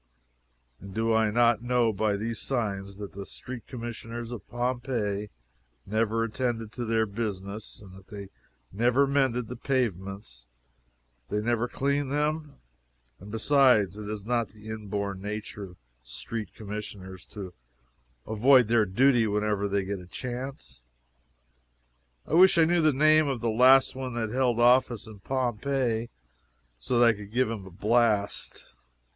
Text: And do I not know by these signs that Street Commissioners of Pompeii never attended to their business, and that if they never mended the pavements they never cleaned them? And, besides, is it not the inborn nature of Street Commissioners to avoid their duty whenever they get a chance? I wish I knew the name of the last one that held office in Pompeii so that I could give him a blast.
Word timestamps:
And 0.79 0.95
do 0.95 1.13
I 1.13 1.29
not 1.29 1.61
know 1.61 1.93
by 1.93 2.17
these 2.17 2.39
signs 2.39 2.97
that 2.97 3.13
Street 3.27 3.67
Commissioners 3.67 4.31
of 4.31 4.49
Pompeii 4.49 5.29
never 5.85 6.23
attended 6.23 6.71
to 6.71 6.85
their 6.85 7.05
business, 7.05 7.79
and 7.79 7.93
that 7.93 7.99
if 7.99 8.07
they 8.07 8.29
never 8.71 9.05
mended 9.05 9.47
the 9.47 9.55
pavements 9.55 10.47
they 11.29 11.39
never 11.39 11.67
cleaned 11.67 12.11
them? 12.11 12.55
And, 13.19 13.29
besides, 13.31 13.95
is 13.95 14.23
it 14.23 14.27
not 14.27 14.47
the 14.47 14.69
inborn 14.69 15.21
nature 15.21 15.65
of 15.65 15.77
Street 16.03 16.51
Commissioners 16.55 17.23
to 17.25 17.53
avoid 18.25 18.69
their 18.69 18.85
duty 18.87 19.27
whenever 19.27 19.67
they 19.67 19.85
get 19.85 19.99
a 19.99 20.07
chance? 20.07 20.81
I 22.25 22.33
wish 22.33 22.57
I 22.57 22.65
knew 22.65 22.81
the 22.81 22.91
name 22.91 23.27
of 23.27 23.39
the 23.39 23.51
last 23.51 23.93
one 23.95 24.15
that 24.15 24.31
held 24.31 24.59
office 24.59 25.05
in 25.05 25.19
Pompeii 25.19 26.09
so 26.79 26.97
that 26.97 27.05
I 27.05 27.13
could 27.13 27.31
give 27.31 27.51
him 27.51 27.67
a 27.67 27.69
blast. 27.69 28.65